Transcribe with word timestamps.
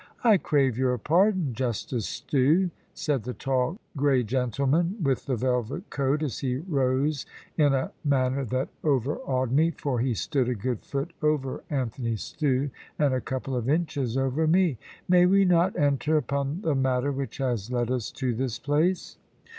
"I 0.23 0.37
crave 0.37 0.79
your 0.79 0.97
pardon, 0.97 1.53
Justice 1.53 2.07
Stew," 2.07 2.71
said 2.95 3.21
the 3.21 3.35
tall 3.35 3.77
grey 3.95 4.23
gentleman 4.23 4.95
with 5.03 5.27
the 5.27 5.35
velvet 5.35 5.91
coat, 5.91 6.23
as 6.23 6.39
he 6.39 6.55
rose 6.55 7.27
in 7.55 7.75
a 7.75 7.91
manner 8.03 8.43
that 8.45 8.69
overawed 8.83 9.51
me, 9.51 9.69
for 9.69 9.99
he 9.99 10.15
stood 10.15 10.49
a 10.49 10.55
good 10.55 10.79
foot 10.81 11.13
over 11.21 11.63
Anthony 11.69 12.15
Stew, 12.15 12.71
and 12.97 13.13
a 13.13 13.21
couple 13.21 13.55
of 13.55 13.69
inches 13.69 14.17
over 14.17 14.47
me; 14.47 14.79
"may 15.07 15.27
we 15.27 15.45
not 15.45 15.77
enter 15.77 16.17
upon 16.17 16.61
the 16.61 16.73
matter 16.73 17.11
which 17.11 17.37
has 17.37 17.71
led 17.71 17.91
us 17.91 18.11
to 18.13 18.33
this 18.33 18.57
place?" 18.57 19.17